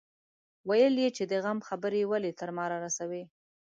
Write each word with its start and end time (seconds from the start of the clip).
ويل 0.69 0.93
يې 1.03 1.09
چې 1.17 1.23
د 1.31 1.33
غم 1.43 1.59
خبرې 1.67 2.01
ولې 2.11 2.31
تر 2.39 2.49
ما 2.57 2.65
رارسوي. 2.73 3.23